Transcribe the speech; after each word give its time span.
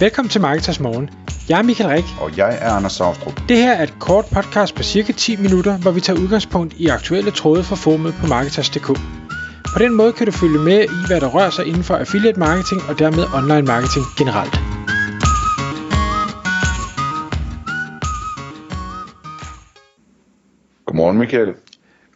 Velkommen 0.00 0.30
til 0.30 0.40
Marketers 0.40 0.80
Morgen. 0.80 1.10
Jeg 1.48 1.58
er 1.58 1.62
Michael 1.62 1.90
Rik. 1.90 2.04
Og 2.20 2.38
jeg 2.38 2.58
er 2.60 2.70
Anders 2.70 2.92
Saustrup. 2.92 3.40
Det 3.48 3.56
her 3.56 3.72
er 3.72 3.82
et 3.82 3.94
kort 4.00 4.24
podcast 4.36 4.74
på 4.74 4.82
cirka 4.82 5.12
10 5.12 5.36
minutter, 5.36 5.78
hvor 5.78 5.90
vi 5.90 6.00
tager 6.00 6.20
udgangspunkt 6.20 6.74
i 6.74 6.86
aktuelle 6.86 7.30
tråde 7.30 7.62
fra 7.64 7.76
formet 7.76 8.14
på 8.20 8.26
Marketers.dk. 8.26 8.88
På 9.74 9.78
den 9.84 9.94
måde 9.94 10.12
kan 10.12 10.26
du 10.26 10.32
følge 10.32 10.58
med 10.58 10.80
i, 10.84 10.98
hvad 11.08 11.20
der 11.20 11.28
rører 11.36 11.50
sig 11.50 11.66
inden 11.66 11.82
for 11.82 11.94
affiliate 11.94 12.38
marketing 12.38 12.80
og 12.88 12.98
dermed 12.98 13.24
online 13.38 13.66
marketing 13.72 14.04
generelt. 14.20 14.54
Godmorgen 20.86 21.18
Michael. 21.18 21.54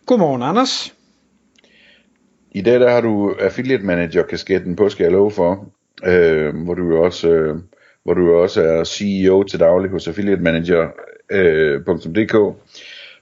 Godmorgen 0.07 0.43
Anders. 0.43 0.95
I 2.53 2.63
dag 2.63 2.81
der 2.81 2.91
har 2.91 3.01
du 3.01 3.35
affiliate 3.41 3.85
manager 3.85 4.23
kasketten 4.23 4.77
på, 4.77 4.89
skal 4.89 5.05
jeg 5.05 5.13
love 5.13 5.31
for, 5.31 5.53
øh, 6.05 6.65
hvor 6.65 6.75
du 6.75 6.85
jo 6.89 7.05
også 7.05 7.29
øh, 7.29 7.59
hvor 8.11 8.15
du 8.15 8.35
også 8.35 8.63
er 8.63 8.85
CEO 8.85 9.43
til 9.43 9.61
daglig 9.61 9.91
hos 9.91 10.09
affiliatemanager.dk. 10.09 12.35
Øh, 12.35 12.53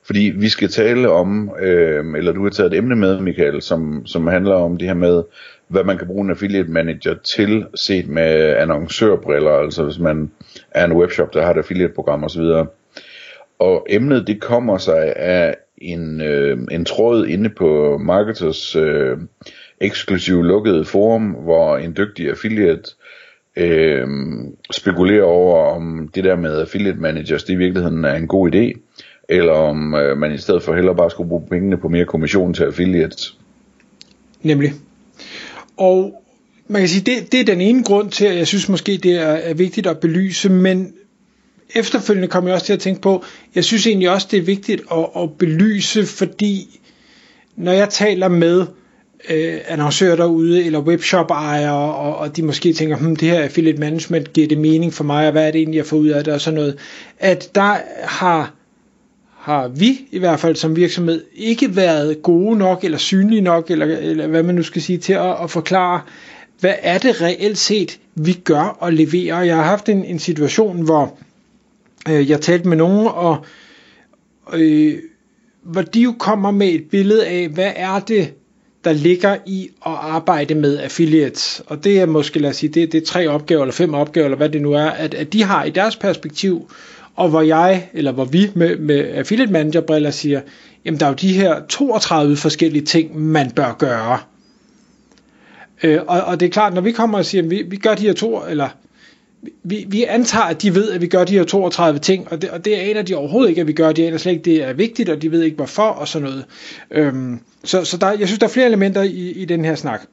fordi 0.07 0.33
vi 0.37 0.49
skal 0.49 0.69
tale 0.69 1.11
om, 1.11 1.51
øh, 1.61 2.05
eller 2.17 2.33
du 2.33 2.43
har 2.43 2.51
taget 2.51 2.73
et 2.73 2.79
emne 2.79 2.97
med, 2.97 3.21
Michael, 3.21 3.63
som, 3.63 4.07
som 4.07 4.27
handler 4.27 4.55
om 4.55 4.77
det 4.77 4.89
her 4.89 4.95
med, 4.95 5.23
hvad 5.69 5.85
man 5.85 5.99
kan 5.99 6.07
bruge 6.07 6.25
en 6.25 6.31
affiliate 6.31 6.71
manager 6.71 7.15
til, 7.15 7.67
set 7.75 8.09
med 8.09 8.57
annoncørbriller, 8.57 9.51
altså 9.51 9.85
hvis 9.85 9.99
man 9.99 10.31
er 10.71 10.85
en 10.85 10.93
webshop, 10.93 11.35
der 11.35 11.43
har 11.43 11.51
et 11.51 11.59
affiliate 11.59 11.95
program 11.95 12.25
osv. 12.25 12.43
Og 13.59 13.87
emnet 13.91 14.27
det 14.27 14.41
kommer 14.41 14.79
sig 14.79 15.17
af 15.17 15.57
en, 15.79 16.21
øh, 16.21 16.59
en 16.71 16.85
tråd 16.85 17.27
inde 17.27 17.49
på 17.49 17.99
Marketers 17.99 18.77
øh, 18.77 19.19
eksklusive 19.81 20.47
lukkede 20.47 20.85
forum, 20.85 21.31
hvor 21.31 21.77
en 21.77 21.97
dygtig 21.97 22.29
affiliate 22.29 22.91
øh, 23.59 24.07
spekulerer 24.71 25.25
over, 25.25 25.75
om 25.75 26.09
det 26.15 26.25
der 26.25 26.37
med 26.37 26.61
affiliate 26.61 26.99
managers, 26.99 27.45
det 27.45 27.53
i 27.53 27.57
virkeligheden 27.57 28.05
er 28.05 28.15
en 28.15 28.27
god 28.27 28.55
idé, 28.55 28.81
eller 29.29 29.53
om 29.53 29.95
øh, 29.95 30.19
man 30.19 30.35
i 30.35 30.39
stedet 30.39 30.63
for 30.63 30.75
heller 30.75 30.95
bare 30.95 31.11
skulle 31.11 31.29
bruge 31.29 31.47
pengene 31.51 31.77
på 31.77 31.89
mere 31.89 32.05
kommission 32.05 32.55
til 32.55 32.65
affiliates. 32.65 33.37
Nemlig. 34.43 34.73
Og 35.77 36.23
man 36.69 36.83
kan 36.83 36.89
sige, 36.89 37.15
det, 37.15 37.33
det 37.33 37.41
er 37.41 37.45
den 37.45 37.61
ene 37.61 37.85
grund 37.85 38.11
til, 38.11 38.27
at 38.27 38.37
jeg 38.37 38.47
synes 38.47 38.69
måske, 38.69 38.97
det 38.97 39.15
er, 39.15 39.29
er 39.29 39.55
vigtigt 39.55 39.87
at 39.87 39.99
belyse, 39.99 40.51
men 40.51 40.93
efterfølgende 41.75 42.29
kommer 42.29 42.51
jeg 42.51 42.55
også 42.55 42.67
til 42.67 42.73
at 42.73 42.81
tænke 42.81 43.01
på, 43.01 43.25
jeg 43.55 43.65
synes 43.65 43.87
egentlig 43.87 44.11
også, 44.11 44.29
det 44.31 44.39
er 44.39 44.43
vigtigt 44.43 44.83
at, 44.93 45.23
at 45.23 45.39
belyse, 45.39 46.07
fordi 46.07 46.81
når 47.57 47.73
jeg 47.73 47.89
taler 47.89 48.29
med 48.29 48.67
øh, 49.31 49.59
annoncører 49.69 50.17
derude, 50.17 50.65
eller 50.65 50.81
webshop-ejere, 50.81 51.95
og, 51.95 52.17
og 52.17 52.37
de 52.37 52.43
måske 52.43 52.73
tænker, 52.73 52.97
hm, 52.97 53.17
det 53.17 53.29
her 53.29 53.43
affiliate 53.43 53.81
management, 53.81 54.33
giver 54.33 54.49
det 54.49 54.59
mening 54.59 54.95
for 54.95 55.05
mig, 55.05 55.27
og 55.27 55.33
hvad 55.33 55.47
er 55.47 55.51
det 55.51 55.59
egentlig, 55.59 55.79
jeg 55.79 55.87
får 55.87 55.97
ud 55.97 56.09
af 56.09 56.25
det, 56.25 56.35
og 56.35 56.41
sådan 56.41 56.59
noget, 56.59 56.79
at 57.19 57.51
der 57.55 57.77
har 58.05 58.55
har 59.49 59.69
vi 59.69 60.01
i 60.11 60.19
hvert 60.19 60.41
fald 60.41 60.57
som 60.57 60.77
virksomhed 60.77 61.25
ikke 61.35 61.77
været 61.77 62.23
gode 62.23 62.59
nok, 62.59 62.85
eller 62.85 62.99
synlige 62.99 63.41
nok, 63.41 63.71
eller, 63.71 63.87
eller 63.87 64.27
hvad 64.27 64.43
man 64.43 64.55
nu 64.55 64.63
skal 64.63 64.83
sige, 64.83 64.99
til 64.99 65.13
at, 65.13 65.43
at 65.43 65.51
forklare, 65.51 66.01
hvad 66.61 66.75
er 66.83 66.99
det 66.99 67.21
reelt 67.23 67.59
set, 67.59 67.99
vi 68.15 68.33
gør 68.33 68.77
og 68.81 68.93
leverer. 68.93 69.43
Jeg 69.43 69.57
har 69.57 69.63
haft 69.63 69.89
en, 69.89 70.05
en 70.05 70.19
situation, 70.19 70.83
hvor 70.83 71.19
øh, 72.09 72.31
jeg 72.31 72.41
talte 72.41 72.69
med 72.69 72.77
nogen, 72.77 73.07
og 73.07 73.45
øh, 74.53 74.99
hvor 75.63 75.83
de 75.83 76.01
jo 76.01 76.15
kommer 76.19 76.51
med 76.51 76.69
et 76.69 76.85
billede 76.91 77.27
af, 77.27 77.49
hvad 77.49 77.73
er 77.77 77.99
det, 77.99 78.33
der 78.89 78.95
ligger 78.95 79.37
i 79.47 79.71
at 79.87 79.93
arbejde 79.93 80.55
med 80.55 80.79
affiliates. 80.79 81.63
Og 81.67 81.85
det 81.85 82.01
er 82.01 82.07
måske, 82.07 82.39
lad 82.39 82.51
os 82.51 82.57
sige, 82.57 82.71
det, 82.71 82.93
det 82.93 83.03
er 83.03 83.07
tre 83.07 83.29
opgaver, 83.29 83.63
eller 83.63 83.73
fem 83.73 83.95
opgaver, 83.95 84.25
eller 84.25 84.37
hvad 84.37 84.49
det 84.49 84.63
nu 84.63 84.73
er, 84.73 84.87
at, 84.87 85.15
at 85.15 85.33
de 85.33 85.43
har 85.43 85.65
i 85.65 85.71
deres 85.71 85.97
perspektiv, 85.97 86.71
og 87.17 87.29
hvor 87.29 87.43
jeg, 87.43 87.89
eller 87.93 88.13
hvor 88.13 88.25
vi 88.25 88.51
med, 88.55 88.77
med 88.77 89.05
affiliate 89.15 89.53
manager 89.53 89.81
briller 89.81 90.11
siger, 90.11 90.41
jamen 90.85 91.01
der 91.01 91.07
er 91.07 91.11
jo 91.11 91.17
de 91.17 91.33
her 91.33 91.67
32 91.69 92.37
forskellige 92.37 92.85
ting, 92.85 93.21
man 93.21 93.51
bør 93.51 93.77
gøre. 93.79 94.19
Øh, 95.83 96.01
og, 96.07 96.21
og 96.21 96.41
det 96.41 96.47
er 96.47 96.51
klart, 96.51 96.75
når 96.75 96.81
vi 96.81 96.93
kommer 96.93 97.19
og 97.19 97.25
siger, 97.25 97.43
at 97.43 97.51
vi, 97.51 97.63
vi 97.63 97.77
gør 97.77 97.95
de 97.95 98.03
her 98.03 98.13
to, 98.13 98.43
eller 98.49 98.69
vi, 99.63 99.85
vi 99.89 100.05
antager, 100.05 100.45
at 100.45 100.63
de 100.63 100.75
ved, 100.75 100.91
at 100.91 101.01
vi 101.01 101.07
gør 101.07 101.25
de 101.25 101.33
her 101.33 101.45
32 101.45 101.99
ting, 101.99 102.33
og 102.33 102.43
det, 102.43 102.51
og 102.51 102.65
det 102.65 102.75
aner 102.75 103.03
de 103.03 103.15
overhovedet 103.15 103.49
ikke, 103.49 103.61
at 103.61 103.67
vi 103.67 103.73
gør. 103.73 103.93
De 103.93 104.07
aner 104.07 104.19
slet 104.19 104.33
ikke, 104.33 104.45
det 104.45 104.63
er 104.65 104.73
vigtigt, 104.73 105.09
og 105.09 105.23
de 105.23 105.31
ved 105.31 105.43
ikke, 105.43 105.57
hvorfor, 105.57 105.83
og 105.83 106.09
sådan 106.09 106.29
noget. 106.29 106.45
Øhm, 106.91 107.41
så 107.65 107.85
så 107.85 107.97
der, 107.97 108.13
jeg 108.13 108.29
synes, 108.29 108.39
der 108.39 108.47
er 108.47 108.51
flere 108.51 108.67
elementer 108.67 109.03
i, 109.03 109.31
i 109.31 109.45
den 109.45 109.65
her 109.65 109.75
snak. 109.75 110.07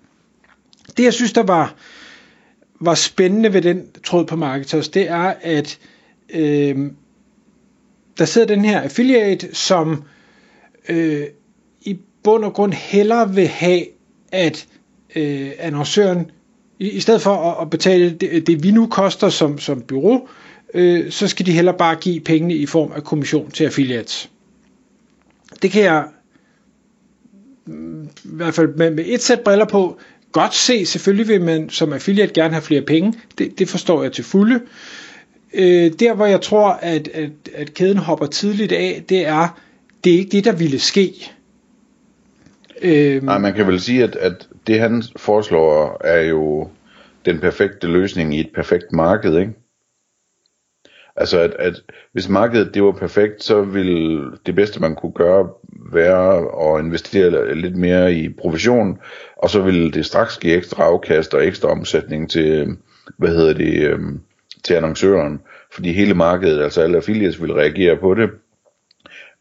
Det, 0.98 1.04
jeg 1.04 1.14
synes, 1.14 1.34
der 1.34 1.44
var, 1.44 1.76
var 2.80 2.94
spændende 2.96 3.54
ved 3.54 3.62
den 3.62 3.88
tråd 4.04 4.26
på 4.26 4.36
Marketers, 4.36 4.90
det 4.90 5.10
er, 5.10 5.34
at 5.42 5.80
øhm, 6.30 6.96
der 8.18 8.26
sidder 8.26 8.48
den 8.48 8.66
her 8.66 8.82
affiliate, 8.82 9.56
som 9.56 10.04
øh, 10.90 11.24
i 11.82 12.00
bund 12.24 12.46
og 12.46 12.54
grund 12.54 12.74
hellere 12.74 13.34
vil 13.34 13.48
have, 13.48 13.86
at 14.32 14.68
øh, 15.16 15.52
annoncøren 15.60 16.32
i, 16.80 16.90
i 16.90 17.00
stedet 17.00 17.22
for 17.22 17.36
at, 17.36 17.62
at 17.62 17.70
betale 17.70 18.10
det, 18.10 18.48
det, 18.48 18.64
vi 18.64 18.72
nu 18.72 18.88
koster 18.88 19.30
som, 19.30 19.60
som 19.60 19.82
bureau, 19.82 20.28
øh, 20.74 21.12
så 21.12 21.28
skal 21.28 21.46
de 21.46 21.52
heller 21.52 21.72
bare 21.72 21.96
give 21.96 22.20
pengene 22.20 22.54
i 22.56 22.66
form 22.66 22.92
af 22.96 23.04
kommission 23.04 23.52
til 23.52 23.64
affiliates. 23.64 24.30
Det 25.62 25.72
kan 25.72 25.84
jeg 25.84 26.06
mm, 27.66 28.04
i 28.04 28.08
hvert 28.24 28.54
fald 28.54 28.76
med, 28.76 28.92
med 28.92 29.04
et 29.08 29.22
sæt 29.22 29.40
briller 29.40 29.66
på 29.66 30.00
godt 30.32 30.56
se. 30.56 30.86
Selvfølgelig 30.86 31.28
vil 31.28 31.42
man 31.42 31.70
som 31.70 31.94
affiliate 31.94 32.34
gerne 32.34 32.54
have 32.54 32.62
flere 32.62 32.82
penge. 32.82 33.14
Det, 33.38 33.60
det 33.60 33.70
forstår 33.70 34.04
jeg 34.04 34.12
til 34.12 34.24
fulde. 34.24 34.62
Øh, 35.54 35.92
der 36.00 36.14
hvor 36.14 36.26
jeg 36.26 36.42
tror, 36.42 36.70
at, 36.70 37.08
at, 37.08 37.30
at 37.54 37.74
kæden 37.74 37.98
hopper 37.98 38.26
tidligt 38.26 38.72
af, 38.72 39.04
det 39.10 39.28
er, 39.28 39.60
det 40.04 40.14
er 40.14 40.18
ikke 40.18 40.32
det, 40.32 40.46
der 40.46 40.52
ville 40.52 40.80
ske. 40.80 41.32
Øhm, 42.82 43.26
Nej, 43.26 43.38
man 43.38 43.54
kan 43.54 43.68
vel 43.68 43.80
sige, 43.80 44.04
at, 44.04 44.16
at 44.16 44.48
det 44.68 44.80
han 44.80 45.04
foreslår 45.16 46.02
er 46.04 46.22
jo 46.22 46.70
den 47.26 47.40
perfekte 47.40 47.88
løsning 47.88 48.36
i 48.36 48.40
et 48.40 48.52
perfekt 48.56 48.92
marked, 48.92 49.38
ikke? 49.40 49.54
Altså, 51.16 51.40
at, 51.40 51.54
at 51.60 51.82
hvis 52.12 52.30
markedet 52.30 52.74
det 52.74 52.84
var 52.84 52.92
perfekt, 52.92 53.44
så 53.44 53.62
ville 53.62 54.32
det 54.46 54.56
bedste, 54.56 54.80
man 54.80 54.96
kunne 54.96 55.12
gøre, 55.12 55.50
være 55.92 56.38
at 56.38 56.86
investere 56.86 57.56
lidt 57.56 57.76
mere 57.76 58.14
i 58.14 58.30
provision, 58.30 59.00
og 59.38 59.50
så 59.50 59.62
ville 59.62 59.92
det 59.92 60.06
straks 60.06 60.38
give 60.38 60.58
ekstra 60.58 60.84
afkast 60.84 61.34
og 61.34 61.46
ekstra 61.48 61.70
omsætning 61.70 62.30
til, 62.30 62.78
hvad 63.18 63.30
hedder 63.30 63.54
det, 63.54 63.82
øhm, 63.84 64.22
til 64.64 64.74
annoncøren, 64.74 65.42
fordi 65.72 65.92
hele 65.92 66.14
markedet, 66.14 66.64
altså 66.64 66.82
alle 66.82 66.98
affiliates, 66.98 67.42
vil 67.42 67.54
reagere 67.54 67.98
på 67.98 68.14
det, 68.14 68.30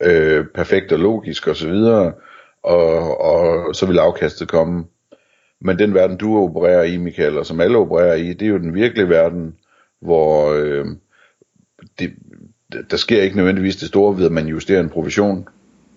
øh, 0.02 0.46
perfekt 0.54 0.92
og 0.92 0.98
logisk 0.98 1.48
osv., 1.48 1.70
og, 1.72 2.20
og, 2.64 3.20
og 3.20 3.74
så 3.74 3.86
vil 3.86 3.98
afkastet 3.98 4.48
komme. 4.48 4.84
Men 5.60 5.78
den 5.78 5.94
verden, 5.94 6.16
du 6.16 6.38
opererer 6.38 6.82
i, 6.82 6.96
Michael, 6.96 7.38
og 7.38 7.46
som 7.46 7.60
alle 7.60 7.78
opererer 7.78 8.14
i, 8.14 8.32
det 8.32 8.42
er 8.42 8.50
jo 8.50 8.58
den 8.58 8.74
virkelige 8.74 9.08
verden, 9.08 9.54
hvor 10.00 10.52
øh, 10.52 10.86
det, 11.98 12.12
der 12.90 12.96
sker 12.96 13.22
ikke 13.22 13.36
nødvendigvis 13.36 13.76
det 13.76 13.88
store 13.88 14.16
ved, 14.16 14.26
at 14.26 14.32
man 14.32 14.46
justerer 14.46 14.80
en 14.80 14.88
provision. 14.88 15.48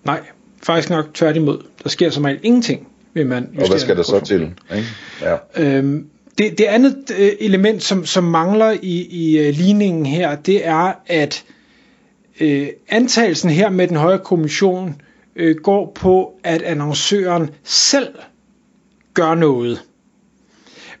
Nej, 0.04 0.20
faktisk 0.62 0.90
nok 0.90 1.06
tværtimod. 1.14 1.58
Der 1.82 1.88
sker 1.88 2.10
som 2.10 2.24
regel 2.24 2.40
ingenting, 2.42 2.88
ved 3.14 3.24
man 3.24 3.42
justere 3.42 3.64
Og 3.64 3.70
hvad 3.70 3.78
skal 3.78 3.96
der 3.96 4.02
så 4.02 4.20
til? 4.20 4.42
Ikke? 4.76 4.88
Ja. 5.22 5.36
Øhm, 5.56 6.06
det, 6.38 6.58
det 6.58 6.64
andet 6.64 6.96
øh, 7.18 7.32
element, 7.40 7.82
som, 7.82 8.06
som 8.06 8.24
mangler 8.24 8.70
i, 8.82 9.06
i 9.10 9.48
uh, 9.48 9.54
ligningen 9.54 10.06
her, 10.06 10.36
det 10.36 10.66
er, 10.66 10.92
at 11.06 11.44
øh, 12.40 12.68
antagelsen 12.88 13.50
her 13.50 13.70
med 13.70 13.88
den 13.88 13.96
høje 13.96 14.18
kommission 14.18 15.02
øh, 15.38 15.56
går 15.56 15.92
på, 15.94 16.40
at 16.44 16.62
annoncøren 16.62 17.50
selv 17.64 18.14
gør 19.14 19.34
noget. 19.34 19.82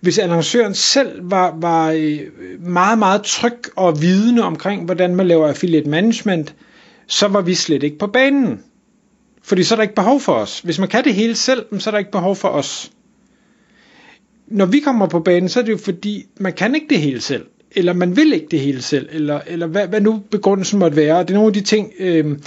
Hvis 0.00 0.18
annoncøren 0.18 0.74
selv 0.74 1.30
var, 1.30 1.56
var 1.60 1.90
øh, 1.90 2.20
meget, 2.60 2.98
meget 2.98 3.22
tryg 3.22 3.58
og 3.76 4.02
vidende 4.02 4.42
omkring, 4.42 4.84
hvordan 4.84 5.16
man 5.16 5.26
laver 5.26 5.48
affiliate 5.48 5.90
management, 5.90 6.54
så 7.06 7.28
var 7.28 7.40
vi 7.40 7.54
slet 7.54 7.82
ikke 7.82 7.98
på 7.98 8.06
banen. 8.06 8.60
Fordi 9.42 9.62
så 9.62 9.74
er 9.74 9.76
der 9.76 9.82
ikke 9.82 9.94
behov 9.94 10.20
for 10.20 10.32
os. 10.32 10.60
Hvis 10.60 10.78
man 10.78 10.88
kan 10.88 11.04
det 11.04 11.14
hele 11.14 11.34
selv, 11.34 11.80
så 11.80 11.90
er 11.90 11.92
der 11.92 11.98
ikke 11.98 12.10
behov 12.10 12.36
for 12.36 12.48
os. 12.48 12.90
Når 14.46 14.66
vi 14.66 14.80
kommer 14.80 15.06
på 15.06 15.20
banen, 15.20 15.48
så 15.48 15.60
er 15.60 15.64
det 15.64 15.72
jo 15.72 15.76
fordi, 15.76 16.26
man 16.40 16.52
kan 16.52 16.74
ikke 16.74 16.86
det 16.90 17.00
hele 17.00 17.20
selv. 17.20 17.46
Eller 17.72 17.92
man 17.92 18.16
vil 18.16 18.32
ikke 18.32 18.46
det 18.50 18.60
hele 18.60 18.82
selv. 18.82 19.08
Eller, 19.12 19.40
eller 19.46 19.66
hvad, 19.66 19.88
hvad 19.88 20.00
nu 20.00 20.22
begrundelsen 20.30 20.78
måtte 20.78 20.96
være. 20.96 21.20
Det 21.20 21.30
er 21.30 21.34
nogle 21.34 21.46
af 21.46 21.52
de 21.52 21.60
ting, 21.60 21.92
øh, 21.98 22.38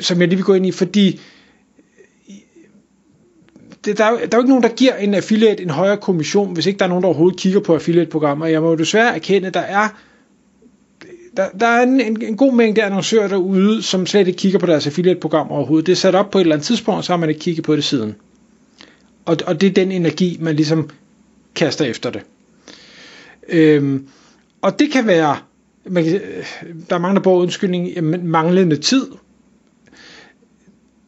som 0.00 0.20
jeg 0.20 0.28
lige 0.28 0.36
vil 0.36 0.44
gå 0.44 0.54
ind 0.54 0.66
i. 0.66 0.72
Fordi 0.72 1.20
det, 3.84 3.98
der, 3.98 4.04
er, 4.04 4.10
der 4.10 4.16
er 4.22 4.28
jo 4.34 4.38
ikke 4.38 4.48
nogen, 4.48 4.62
der 4.62 4.68
giver 4.68 4.94
en 4.96 5.14
affiliate 5.14 5.62
en 5.62 5.70
højere 5.70 5.96
kommission, 5.96 6.54
hvis 6.54 6.66
ikke 6.66 6.78
der 6.78 6.84
er 6.84 6.88
nogen, 6.88 7.02
der 7.02 7.08
overhovedet 7.08 7.40
kigger 7.40 7.60
på 7.60 7.74
affiliate-programmer. 7.74 8.46
Jeg 8.46 8.62
må 8.62 8.68
jo 8.70 8.76
desværre 8.76 9.14
erkende, 9.14 9.46
at 9.48 9.54
der 9.54 9.60
er, 9.60 9.88
der, 11.36 11.48
der 11.60 11.66
er 11.66 11.82
en, 11.82 12.00
en, 12.00 12.22
en 12.22 12.36
god 12.36 12.52
mængde 12.54 12.82
annoncører 12.82 13.28
derude, 13.28 13.82
som 13.82 14.06
slet 14.06 14.28
ikke 14.28 14.38
kigger 14.38 14.58
på 14.58 14.66
deres 14.66 14.86
affiliate-program 14.86 15.50
overhovedet. 15.50 15.86
Det 15.86 15.92
er 15.92 15.96
sat 15.96 16.14
op 16.14 16.30
på 16.30 16.38
et 16.38 16.42
eller 16.42 16.54
andet 16.54 16.66
tidspunkt, 16.66 16.98
og 16.98 17.04
så 17.04 17.12
har 17.12 17.16
man 17.18 17.28
ikke 17.28 17.40
kigget 17.40 17.64
på 17.64 17.76
det 17.76 17.84
siden. 17.84 18.14
Og, 19.24 19.36
og 19.46 19.60
det 19.60 19.66
er 19.66 19.72
den 19.72 19.92
energi, 19.92 20.36
man 20.40 20.56
ligesom 20.56 20.90
kaster 21.54 21.84
efter 21.84 22.10
det. 22.10 22.22
Øhm, 23.48 24.06
Og 24.62 24.78
det 24.78 24.92
kan 24.92 25.06
være, 25.06 25.36
man 25.84 26.04
kan, 26.04 26.14
øh, 26.14 26.44
der 26.90 26.94
er 26.96 27.00
mange, 27.00 27.14
der 27.14 27.22
bruger 27.22 27.38
undskyldning, 27.42 28.04
manglende 28.24 28.76
tid. 28.76 29.06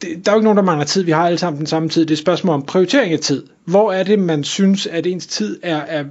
Det, 0.02 0.26
der 0.26 0.32
er 0.32 0.34
jo 0.34 0.38
ikke 0.38 0.44
nogen, 0.44 0.56
der 0.56 0.62
mangler 0.62 0.86
tid. 0.86 1.02
Vi 1.02 1.10
har 1.10 1.26
alle 1.26 1.38
sammen 1.38 1.58
den 1.58 1.66
samme 1.66 1.88
tid. 1.88 2.02
Det 2.02 2.10
er 2.10 2.14
et 2.14 2.18
spørgsmål 2.18 2.54
om 2.54 2.62
prioritering 2.62 3.12
af 3.12 3.18
tid. 3.18 3.46
Hvor 3.64 3.92
er 3.92 4.02
det, 4.02 4.18
man 4.18 4.44
synes, 4.44 4.86
at 4.86 5.06
ens 5.06 5.26
tid 5.26 5.60
er, 5.62 5.76
er 5.76 6.04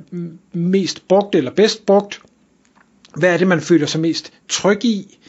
mest 0.53 1.07
brugt 1.07 1.35
eller 1.35 1.51
bedst 1.51 1.85
brugt? 1.85 2.21
Hvad 3.15 3.33
er 3.33 3.37
det, 3.37 3.47
man 3.47 3.61
føler 3.61 3.85
sig 3.85 4.01
mest 4.01 4.33
tryg 4.49 4.85
i? 4.85 5.19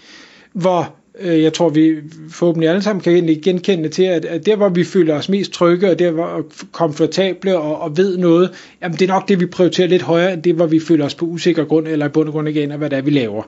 Hvor 0.53 0.95
øh, 1.21 1.43
jeg 1.43 1.53
tror, 1.53 1.69
vi 1.69 1.97
forhåbentlig 2.31 2.69
alle 2.69 2.83
sammen 2.83 3.03
kan 3.03 3.41
genkende 3.43 3.89
til, 3.89 4.03
at, 4.03 4.25
at 4.25 4.47
der, 4.47 4.57
hvor 4.57 4.69
vi 4.69 4.85
føler 4.85 5.15
os 5.15 5.29
mest 5.29 5.53
trygge, 5.53 5.91
og 5.91 5.99
der, 5.99 6.11
hvor 6.11 6.47
komfortable 6.73 7.59
og, 7.59 7.81
og 7.81 7.97
ved 7.97 8.19
noget, 8.19 8.51
jamen 8.83 8.99
det 8.99 9.11
er 9.11 9.15
nok 9.15 9.29
det, 9.29 9.41
vi 9.41 9.47
prioriterer 9.47 9.89
lidt 9.89 10.03
højere, 10.03 10.33
end 10.33 10.43
det, 10.43 10.55
hvor 10.55 10.67
vi 10.67 10.81
føler 10.81 11.05
os 11.05 11.15
på 11.15 11.27
usikker 11.27 11.65
grund, 11.65 11.89
eller 11.89 12.07
i 12.07 12.09
bund 12.09 12.29
og 12.29 12.33
grund 12.33 12.49
ikke 12.49 12.63
aner, 12.63 12.77
hvad 12.77 12.91
det 12.91 12.99
er, 12.99 13.03
vi 13.03 13.11
laver. 13.11 13.43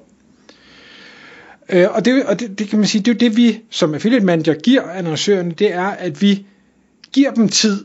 Øh, 1.68 1.86
og 1.90 2.04
det, 2.04 2.24
og 2.24 2.40
det, 2.40 2.58
det 2.58 2.68
kan 2.68 2.78
man 2.78 2.88
sige, 2.88 3.02
det 3.02 3.08
er 3.10 3.14
jo 3.14 3.30
det, 3.30 3.36
vi 3.36 3.60
som 3.70 3.94
affiliate 3.94 4.24
manager 4.26 4.54
giver 4.54 4.82
annoncørerne, 4.82 5.50
det 5.50 5.72
er, 5.72 5.86
at 5.86 6.22
vi 6.22 6.46
giver 7.12 7.30
dem 7.30 7.48
tid, 7.48 7.84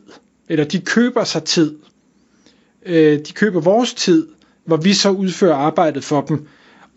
eller 0.49 0.65
de 0.65 0.79
køber 0.79 1.23
sig 1.23 1.43
tid. 1.43 1.75
Øh, 2.85 3.19
de 3.19 3.33
køber 3.33 3.59
vores 3.59 3.93
tid, 3.93 4.27
hvor 4.65 4.77
vi 4.77 4.93
så 4.93 5.09
udfører 5.09 5.55
arbejdet 5.55 6.03
for 6.03 6.21
dem, 6.21 6.47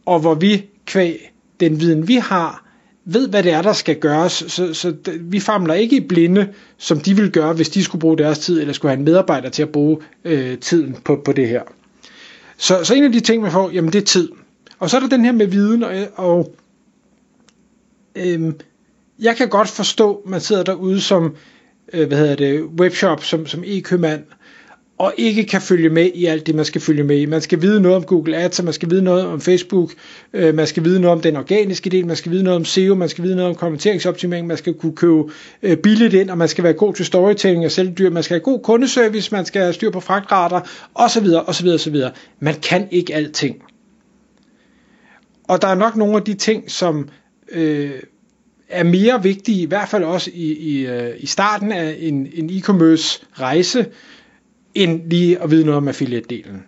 og 0.07 0.21
hvor 0.21 0.35
vi 0.35 0.65
kvæg 0.87 1.33
den 1.61 1.81
viden, 1.81 2.09
vi 2.09 2.15
har, 2.15 2.67
ved, 3.05 3.29
hvad 3.29 3.43
det 3.43 3.53
er, 3.53 3.63
der 3.63 3.73
skal 3.73 3.97
gøres, 3.97 4.33
så, 4.33 4.75
så 4.75 4.95
vi 5.21 5.41
famler 5.41 5.75
ikke 5.75 5.97
i 5.97 6.01
blinde, 6.01 6.49
som 6.79 7.01
de 7.01 7.17
ville 7.17 7.31
gøre, 7.31 7.53
hvis 7.53 7.69
de 7.69 7.85
skulle 7.85 8.01
bruge 8.01 8.19
deres 8.19 8.39
tid, 8.39 8.61
eller 8.61 8.73
skulle 8.73 8.91
have 8.91 8.99
en 8.99 9.05
medarbejder 9.05 9.49
til 9.49 9.63
at 9.63 9.69
bruge 9.69 9.99
øh, 10.25 10.59
tiden 10.59 10.97
på, 11.05 11.23
på 11.25 11.33
det 11.33 11.49
her. 11.49 11.63
Så, 12.57 12.85
så 12.85 12.95
en 12.95 13.05
af 13.05 13.13
de 13.13 13.21
ting, 13.21 13.43
man 13.43 13.53
får, 13.53 13.71
jamen 13.71 13.93
det 13.93 14.01
er 14.01 14.07
tid. 14.07 14.29
Og 14.79 14.91
så 14.91 14.97
er 14.97 15.01
der 15.01 15.09
den 15.09 15.25
her 15.25 15.33
med 15.33 15.47
viden, 15.47 15.83
og, 15.83 15.95
og 16.15 16.55
øh, 18.17 18.53
jeg 19.19 19.37
kan 19.37 19.49
godt 19.49 19.69
forstå, 19.69 20.23
man 20.27 20.41
sidder 20.41 20.63
derude 20.63 21.01
som, 21.01 21.37
øh, 21.93 22.09
hvad 22.09 22.19
hedder 22.19 22.37
det, 22.37 22.63
webshop, 22.63 23.25
som, 23.25 23.47
som 23.47 23.63
e-købmand, 23.67 24.25
og 24.99 25.15
ikke 25.17 25.45
kan 25.45 25.61
følge 25.61 25.89
med 25.89 26.11
i 26.15 26.27
alt 26.27 26.47
det, 26.47 26.55
man 26.55 26.65
skal 26.65 26.81
følge 26.81 27.05
med 27.05 27.19
i. 27.19 27.27
Man 27.27 27.41
skal 27.41 27.63
vide 27.63 27.81
noget 27.81 27.97
om 27.97 28.05
Google 28.05 28.37
Ads, 28.37 28.63
man 28.63 28.73
skal 28.73 28.91
vide 28.91 29.03
noget 29.03 29.27
om 29.27 29.41
Facebook, 29.41 29.93
øh, 30.33 30.55
man 30.55 30.67
skal 30.67 30.85
vide 30.85 31.01
noget 31.01 31.17
om 31.17 31.21
den 31.21 31.37
organiske 31.37 31.91
del, 31.91 32.07
man 32.07 32.17
skal 32.17 32.33
vide 32.33 32.43
noget 32.43 32.57
om 32.57 32.65
SEO, 32.65 32.95
man 32.95 33.09
skal 33.09 33.25
vide 33.25 33.37
noget 33.37 33.51
om 33.51 33.55
kommenteringsoptimering, 33.55 34.47
man 34.47 34.57
skal 34.57 34.75
kunne 34.75 34.97
købe 34.97 35.23
øh, 35.63 35.77
billigt 35.77 36.15
ind, 36.15 36.31
og 36.31 36.39
man 36.39 36.49
skal 36.49 36.65
være 36.65 36.73
god 36.73 36.95
til 36.95 37.05
storytelling 37.05 37.65
og 37.65 37.99
dyr, 37.99 38.11
man 38.11 38.23
skal 38.23 38.35
have 38.35 38.45
god 38.45 38.61
kundeservice, 38.61 39.35
man 39.35 39.45
skal 39.45 39.63
have 39.63 39.73
styr 39.73 39.91
på 39.91 40.01
fragtrater, 40.01 40.61
osv., 40.95 41.27
osv., 41.47 41.69
osv. 41.69 41.97
Man 42.41 42.55
kan 42.55 42.89
ikke 42.91 43.15
alting. 43.15 43.63
Og 45.49 45.63
der 45.63 45.69
er 45.69 45.75
nok 45.75 45.97
nogle 45.97 46.17
af 46.17 46.23
de 46.23 46.35
ting, 46.35 46.71
som 46.71 47.09
øh, 47.53 47.91
er 48.69 48.85
mere 48.85 49.23
vigtige, 49.23 49.63
i 49.63 49.67
hvert 49.67 49.89
fald 49.89 50.05
også 50.05 50.31
i, 50.35 50.53
i, 50.53 50.87
øh, 50.87 51.15
i 51.19 51.27
starten 51.27 51.73
af 51.73 51.97
en, 51.99 52.29
en 52.35 52.51
e-commerce 52.51 53.25
rejse, 53.33 53.87
end 54.75 55.11
lige 55.11 55.43
at 55.43 55.51
vide 55.51 55.65
noget 55.65 55.77
om 55.77 55.89
affiliate-delen. 55.89 56.67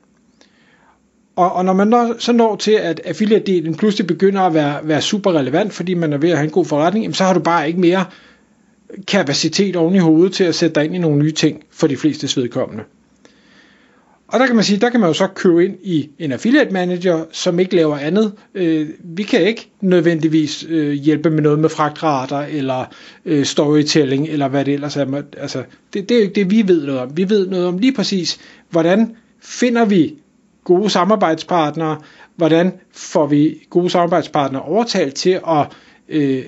Og, 1.36 1.52
og 1.52 1.64
når 1.64 1.72
man 1.72 1.88
når, 1.88 2.14
så 2.18 2.32
når 2.32 2.56
til, 2.56 2.72
at 2.72 3.00
affiliate-delen 3.04 3.76
pludselig 3.76 4.06
begynder 4.06 4.40
at 4.40 4.54
være, 4.54 4.88
være 4.88 5.02
super 5.02 5.32
relevant, 5.32 5.72
fordi 5.72 5.94
man 5.94 6.12
er 6.12 6.18
ved 6.18 6.30
at 6.30 6.36
have 6.36 6.44
en 6.44 6.50
god 6.50 6.64
forretning, 6.64 7.04
jamen, 7.04 7.14
så 7.14 7.24
har 7.24 7.34
du 7.34 7.40
bare 7.40 7.66
ikke 7.68 7.80
mere 7.80 8.04
kapacitet 9.06 9.76
oven 9.76 9.94
i 9.94 9.98
hovedet 9.98 10.32
til 10.32 10.44
at 10.44 10.54
sætte 10.54 10.74
dig 10.74 10.84
ind 10.84 10.94
i 10.94 10.98
nogle 10.98 11.18
nye 11.18 11.32
ting 11.32 11.64
for 11.70 11.86
de 11.86 11.96
fleste 11.96 12.40
vedkommende. 12.40 12.84
Og 14.34 14.40
der 14.40 14.46
kan 14.46 14.54
man 14.54 14.64
sige, 14.64 14.80
der 14.80 14.90
kan 14.90 15.00
man 15.00 15.08
jo 15.08 15.14
så 15.14 15.26
købe 15.26 15.64
ind 15.64 15.74
i 15.82 16.10
en 16.18 16.32
affiliate 16.32 16.70
manager, 16.70 17.24
som 17.32 17.58
ikke 17.58 17.76
laver 17.76 17.98
andet. 17.98 18.32
Øh, 18.54 18.88
vi 19.04 19.22
kan 19.22 19.40
ikke 19.40 19.70
nødvendigvis 19.80 20.66
øh, 20.68 20.92
hjælpe 20.92 21.30
med 21.30 21.42
noget 21.42 21.58
med 21.58 21.68
fragtrater, 21.68 22.38
eller 22.38 22.84
øh, 23.24 23.44
storytelling, 23.44 24.28
eller 24.28 24.48
hvad 24.48 24.64
det 24.64 24.74
ellers 24.74 24.96
er. 24.96 25.22
Altså, 25.36 25.62
det, 25.92 26.08
det 26.08 26.14
er 26.14 26.18
jo 26.18 26.22
ikke 26.22 26.34
det, 26.34 26.50
vi 26.50 26.68
ved 26.68 26.86
noget 26.86 27.00
om. 27.00 27.16
Vi 27.16 27.30
ved 27.30 27.48
noget 27.48 27.66
om 27.66 27.78
lige 27.78 27.92
præcis, 27.92 28.38
hvordan 28.70 29.16
finder 29.42 29.84
vi 29.84 30.14
gode 30.64 30.90
samarbejdspartnere, 30.90 31.98
hvordan 32.36 32.72
får 32.92 33.26
vi 33.26 33.66
gode 33.70 33.90
samarbejdspartnere 33.90 34.62
overtalt 34.62 35.14
til 35.14 35.40
at 35.48 35.66
øh, 36.08 36.44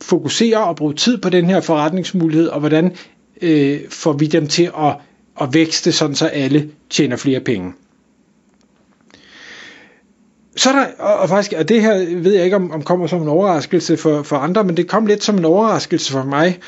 fokusere 0.00 0.64
og 0.64 0.76
bruge 0.76 0.94
tid 0.94 1.18
på 1.18 1.28
den 1.28 1.44
her 1.44 1.60
forretningsmulighed, 1.60 2.48
og 2.48 2.60
hvordan 2.60 2.92
øh, 3.42 3.80
får 3.90 4.12
vi 4.12 4.26
dem 4.26 4.46
til 4.46 4.70
at 4.78 4.96
og 5.38 5.54
vækste, 5.54 5.92
sådan 5.92 6.16
så 6.16 6.26
alle 6.26 6.70
tjener 6.90 7.16
flere 7.16 7.40
penge. 7.40 7.72
Så 10.56 10.70
er 10.70 10.74
der, 10.74 11.04
og 11.04 11.28
faktisk, 11.28 11.52
og 11.58 11.68
det 11.68 11.82
her 11.82 11.94
ved 12.22 12.34
jeg 12.34 12.44
ikke, 12.44 12.56
om, 12.56 12.70
om 12.70 12.82
kommer 12.82 13.06
som 13.06 13.22
en 13.22 13.28
overraskelse 13.28 13.96
for, 13.96 14.22
for 14.22 14.36
andre, 14.36 14.64
men 14.64 14.76
det 14.76 14.88
kom 14.88 15.06
lidt 15.06 15.24
som 15.24 15.38
en 15.38 15.44
overraskelse 15.44 16.12
for 16.12 16.24
mig. 16.24 16.58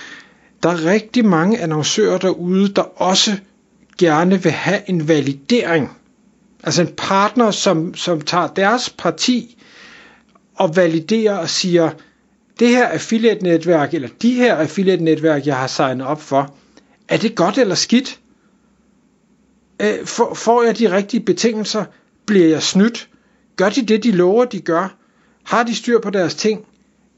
Der 0.62 0.68
er 0.68 0.84
rigtig 0.84 1.24
mange 1.24 1.58
annoncører 1.60 2.18
derude, 2.18 2.68
der 2.68 2.82
også 2.82 3.30
gerne 3.98 4.42
vil 4.42 4.52
have 4.52 4.80
en 4.86 5.08
validering. 5.08 5.96
Altså 6.64 6.82
en 6.82 6.88
partner, 6.96 7.50
som, 7.50 7.94
som 7.94 8.20
tager 8.20 8.46
deres 8.46 8.90
parti 8.98 9.62
og 10.54 10.76
validerer 10.76 11.36
og 11.38 11.48
siger, 11.48 11.90
det 12.60 12.68
her 12.68 12.88
affiliate-netværk, 12.88 13.94
eller 13.94 14.08
de 14.22 14.34
her 14.34 14.56
affiliate-netværk, 14.56 15.46
jeg 15.46 15.56
har 15.56 15.66
signet 15.66 16.06
op 16.06 16.22
for, 16.22 16.54
er 17.08 17.16
det 17.16 17.34
godt 17.34 17.58
eller 17.58 17.74
skidt? 17.74 18.19
Øh, 19.80 20.06
får 20.34 20.62
jeg 20.62 20.78
de 20.78 20.96
rigtige 20.96 21.20
betingelser? 21.20 21.84
Bliver 22.26 22.46
jeg 22.46 22.62
snydt? 22.62 23.08
Gør 23.56 23.68
de 23.68 23.82
det, 23.82 24.04
de 24.04 24.10
lover, 24.10 24.44
de 24.44 24.60
gør? 24.60 24.96
Har 25.44 25.62
de 25.62 25.74
styr 25.74 26.00
på 26.00 26.10
deres 26.10 26.34
ting? 26.34 26.66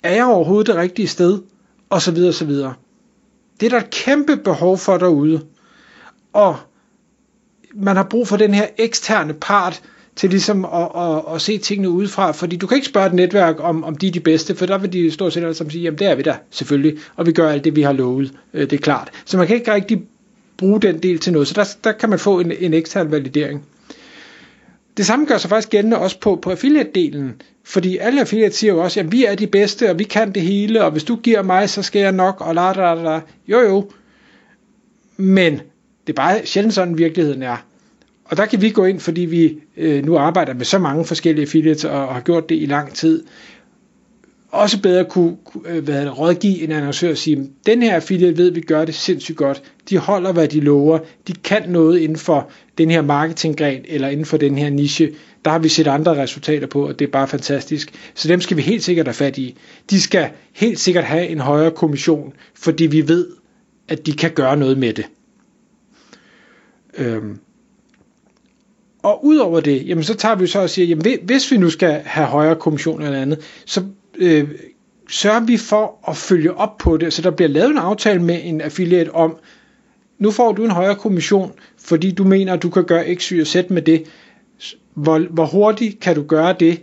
Er 0.02 0.14
jeg 0.14 0.24
overhovedet 0.24 0.66
det 0.66 0.76
rigtige 0.76 1.08
sted? 1.08 1.42
Og 1.90 2.02
så 2.02 2.10
videre, 2.10 2.32
så 2.32 2.44
videre. 2.44 2.74
Det 3.60 3.66
er 3.66 3.70
der 3.70 3.78
et 3.78 3.90
kæmpe 3.90 4.36
behov 4.36 4.78
for 4.78 4.98
derude. 4.98 5.42
Og 6.32 6.56
man 7.74 7.96
har 7.96 8.06
brug 8.10 8.28
for 8.28 8.36
den 8.36 8.54
her 8.54 8.66
eksterne 8.78 9.34
part 9.34 9.82
til 10.16 10.30
ligesom 10.30 10.64
at, 10.64 10.88
at, 10.96 11.34
at 11.34 11.40
se 11.40 11.58
tingene 11.58 11.90
udefra, 11.90 12.30
fordi 12.30 12.56
du 12.56 12.66
kan 12.66 12.76
ikke 12.76 12.86
spørge 12.86 13.06
et 13.06 13.14
netværk 13.14 13.56
om, 13.60 13.84
om 13.84 13.96
de 13.96 14.06
er 14.06 14.10
de 14.10 14.20
bedste, 14.20 14.54
for 14.54 14.66
der 14.66 14.78
vil 14.78 14.92
de 14.92 15.10
stort 15.10 15.32
set 15.32 15.42
alle 15.42 15.54
sammen 15.54 15.70
sige, 15.70 15.82
jamen 15.82 15.98
det 15.98 16.06
er 16.06 16.14
vi 16.14 16.22
da, 16.22 16.36
selvfølgelig, 16.50 16.98
og 17.16 17.26
vi 17.26 17.32
gør 17.32 17.50
alt 17.50 17.64
det, 17.64 17.76
vi 17.76 17.82
har 17.82 17.92
lovet, 17.92 18.32
øh, 18.54 18.60
det 18.60 18.72
er 18.72 18.82
klart. 18.82 19.10
Så 19.24 19.36
man 19.36 19.46
kan 19.46 19.56
ikke 19.56 19.74
rigtig 19.74 20.02
bruge 20.62 20.80
den 20.80 20.98
del 20.98 21.18
til 21.18 21.32
noget. 21.32 21.48
Så 21.48 21.54
der, 21.54 21.64
der 21.84 21.98
kan 21.98 22.10
man 22.10 22.18
få 22.18 22.40
en, 22.40 22.52
en 22.60 22.74
ekstern 22.74 23.10
validering. 23.10 23.66
Det 24.96 25.06
samme 25.06 25.26
gør 25.26 25.38
sig 25.38 25.50
faktisk 25.50 25.70
gældende 25.70 25.98
også 25.98 26.20
på, 26.20 26.36
på 26.36 26.50
affiliate-delen, 26.50 27.42
fordi 27.64 27.96
alle 27.96 28.20
affiliate 28.20 28.56
siger 28.56 28.72
jo 28.72 28.82
også, 28.82 29.00
at 29.00 29.12
vi 29.12 29.24
er 29.24 29.34
de 29.34 29.46
bedste, 29.46 29.90
og 29.90 29.98
vi 29.98 30.04
kan 30.04 30.32
det 30.32 30.42
hele, 30.42 30.84
og 30.84 30.90
hvis 30.90 31.04
du 31.04 31.16
giver 31.16 31.42
mig, 31.42 31.70
så 31.70 31.82
skal 31.82 32.00
jeg 32.02 32.12
nok, 32.12 32.40
og 32.40 32.54
la 32.54 32.72
la 32.72 32.94
la. 32.94 33.20
Jo 33.48 33.60
jo, 33.60 33.90
men 35.16 35.52
det 36.06 36.12
er 36.12 36.16
bare 36.16 36.46
sjældent 36.46 36.74
sådan 36.74 36.98
virkeligheden 36.98 37.42
er. 37.42 37.56
Og 38.24 38.36
der 38.36 38.46
kan 38.46 38.60
vi 38.60 38.70
gå 38.70 38.84
ind, 38.84 39.00
fordi 39.00 39.20
vi 39.20 39.58
øh, 39.76 40.04
nu 40.04 40.16
arbejder 40.16 40.54
med 40.54 40.64
så 40.64 40.78
mange 40.78 41.04
forskellige 41.04 41.42
affiliates 41.42 41.84
og, 41.84 42.08
og 42.08 42.14
har 42.14 42.20
gjort 42.20 42.48
det 42.48 42.62
i 42.62 42.66
lang 42.66 42.94
tid, 42.94 43.24
også 44.52 44.82
bedre 44.82 45.04
kunne, 45.04 45.36
øh, 45.66 45.84
hvad 45.84 46.04
det, 46.04 46.18
rådgive 46.18 46.62
en 46.62 46.72
annoncør 46.72 47.10
og 47.10 47.16
sige, 47.16 47.50
den 47.66 47.82
her 47.82 47.94
affiliate 47.94 48.36
ved, 48.36 48.48
at 48.48 48.54
vi 48.54 48.60
gør 48.60 48.84
det 48.84 48.94
sindssygt 48.94 49.38
godt. 49.38 49.62
De 49.90 49.98
holder, 49.98 50.32
hvad 50.32 50.48
de 50.48 50.60
lover. 50.60 50.98
De 51.26 51.32
kan 51.32 51.62
noget 51.68 51.98
inden 51.98 52.18
for 52.18 52.50
den 52.78 52.90
her 52.90 53.02
marketinggren, 53.02 53.84
eller 53.84 54.08
inden 54.08 54.26
for 54.26 54.36
den 54.36 54.58
her 54.58 54.70
niche. 54.70 55.12
Der 55.44 55.50
har 55.50 55.58
vi 55.58 55.68
set 55.68 55.86
andre 55.86 56.22
resultater 56.22 56.66
på, 56.66 56.88
og 56.88 56.98
det 56.98 57.06
er 57.06 57.10
bare 57.10 57.28
fantastisk. 57.28 57.92
Så 58.14 58.28
dem 58.28 58.40
skal 58.40 58.56
vi 58.56 58.62
helt 58.62 58.84
sikkert 58.84 59.06
have 59.06 59.14
fat 59.14 59.38
i. 59.38 59.56
De 59.90 60.00
skal 60.00 60.30
helt 60.52 60.78
sikkert 60.78 61.04
have 61.04 61.28
en 61.28 61.40
højere 61.40 61.70
kommission, 61.70 62.32
fordi 62.54 62.86
vi 62.86 63.08
ved, 63.08 63.26
at 63.88 64.06
de 64.06 64.12
kan 64.12 64.30
gøre 64.30 64.56
noget 64.56 64.78
med 64.78 64.92
det. 64.92 65.04
Øhm. 66.98 67.38
Og 69.02 69.24
udover 69.24 69.60
det, 69.60 69.88
jamen 69.88 70.04
så 70.04 70.14
tager 70.14 70.34
vi 70.34 70.46
så 70.46 70.60
og 70.60 70.70
siger, 70.70 70.86
jamen 70.86 71.18
hvis 71.22 71.50
vi 71.50 71.56
nu 71.56 71.70
skal 71.70 72.02
have 72.04 72.26
højere 72.26 72.56
kommission 72.56 73.02
eller 73.02 73.22
andet, 73.22 73.38
så 73.66 73.82
øh, 74.22 74.48
sørger 75.08 75.40
vi 75.40 75.56
for 75.56 75.98
at 76.08 76.16
følge 76.16 76.54
op 76.54 76.78
på 76.78 76.96
det, 76.96 77.12
så 77.12 77.22
der 77.22 77.30
bliver 77.30 77.48
lavet 77.48 77.70
en 77.70 77.78
aftale 77.78 78.22
med 78.22 78.40
en 78.44 78.60
affiliate 78.60 79.14
om, 79.14 79.36
nu 80.18 80.30
får 80.30 80.52
du 80.52 80.64
en 80.64 80.70
højere 80.70 80.94
kommission, 80.94 81.52
fordi 81.78 82.10
du 82.10 82.24
mener, 82.24 82.52
at 82.52 82.62
du 82.62 82.70
kan 82.70 82.84
gøre 82.84 83.14
x, 83.14 83.28
y 83.28 83.40
og 83.40 83.46
z 83.46 83.56
med 83.68 83.82
det. 83.82 84.04
Hvor, 84.94 85.18
hvor 85.18 85.46
hurtigt 85.46 86.00
kan 86.00 86.14
du 86.14 86.22
gøre 86.22 86.54
det? 86.60 86.80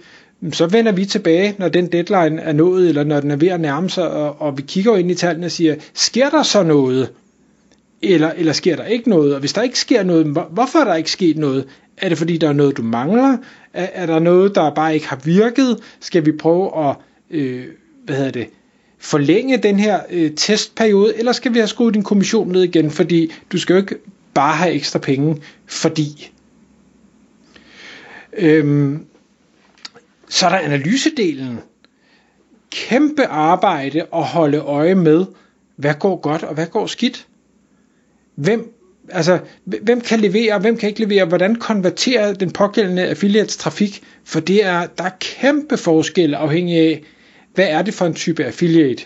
Så 0.51 0.67
vender 0.67 0.91
vi 0.91 1.05
tilbage, 1.05 1.55
når 1.58 1.69
den 1.69 1.88
deadline 1.91 2.41
er 2.41 2.53
nået, 2.53 2.89
eller 2.89 3.03
når 3.03 3.19
den 3.19 3.31
er 3.31 3.36
ved 3.36 3.48
at 3.48 3.62
nærme 3.62 3.89
sig, 3.89 4.12
og, 4.12 4.41
og 4.41 4.58
vi 4.58 4.62
kigger 4.62 4.98
ind 4.98 5.12
i 5.12 5.15
tallene 5.15 5.46
og 5.46 5.51
siger, 5.51 5.75
sker 5.93 6.29
der 6.29 6.43
så 6.43 6.63
noget? 6.63 7.12
Eller, 8.01 8.31
eller 8.38 8.53
sker 8.53 8.75
der 8.75 8.86
ikke 8.86 9.10
noget? 9.10 9.34
Og 9.34 9.39
hvis 9.39 9.53
der 9.53 9.62
ikke 9.62 9.79
sker 9.79 10.03
noget, 10.03 10.25
hvorfor 10.25 10.79
er 10.79 10.84
der 10.84 10.96
ikke 10.96 11.12
sket 11.12 11.38
noget? 11.38 11.65
Er 11.98 12.10
det 12.10 12.17
fordi, 12.17 12.38
der 12.38 12.50
er 12.50 12.53
noget, 12.53 12.77
du 12.77 12.81
mangler? 12.81 13.38
Er, 13.74 13.88
er 13.93 14.05
der 14.05 14.19
noget, 14.19 14.55
der 14.55 14.74
bare 14.74 14.93
ikke 14.93 15.08
har 15.08 15.19
virket? 15.24 15.77
Skal 16.00 16.25
vi 16.25 16.31
prøve 16.31 16.89
at 16.89 16.96
øh, 17.31 17.65
hvad 18.05 18.15
hedder 18.15 18.31
det, 18.31 18.48
forlænge 19.00 19.57
den 19.57 19.79
her 19.79 20.00
øh, 20.09 20.31
testperiode, 20.36 21.17
eller 21.17 21.31
skal 21.31 21.53
vi 21.53 21.59
have 21.59 21.67
skruet 21.67 21.93
din 21.93 22.03
kommission 22.03 22.51
ned 22.51 22.63
igen, 22.63 22.91
fordi 22.91 23.31
du 23.51 23.57
skal 23.57 23.74
jo 23.74 23.79
ikke 23.79 23.95
bare 24.33 24.55
have 24.55 24.74
ekstra 24.74 25.00
penge, 25.00 25.41
fordi. 25.65 26.31
Øhm, 28.33 29.05
Så 30.29 30.45
er 30.45 30.50
der 30.50 30.57
analysedelen. 30.57 31.59
Kæmpe 32.71 33.25
arbejde 33.25 34.05
at 34.13 34.24
holde 34.24 34.57
øje 34.57 34.95
med, 34.95 35.25
hvad 35.75 35.93
går 36.00 36.15
godt 36.15 36.43
og 36.43 36.53
hvad 36.53 36.67
går 36.67 36.88
skidt. 36.88 37.27
Hvem, 38.36 38.74
altså, 39.09 39.39
hvem 39.63 40.01
kan 40.01 40.19
levere, 40.19 40.53
og 40.53 40.62
hvem 40.62 40.77
kan 40.77 40.89
ikke 40.89 41.01
levere, 41.05 41.25
hvordan 41.25 41.55
konverterer 41.55 42.33
den 42.33 42.51
pågældende 42.51 43.07
affiliates 43.07 43.57
trafik, 43.57 44.03
for 44.24 44.39
det 44.39 44.65
er, 44.65 44.86
der 44.98 45.03
er 45.03 45.12
kæmpe 45.19 45.77
forskel 45.77 46.33
afhængig 46.33 46.77
af, 46.77 47.03
hvad 47.53 47.68
er 47.70 47.82
det 47.82 47.94
for 47.94 48.06
en 48.06 48.13
type 48.13 48.46
affiliate. 48.46 49.03